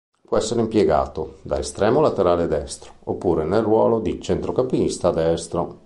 [0.25, 5.77] Può essere impiegato da estremo laterale destro oppure nel ruolo di centrocampista destro.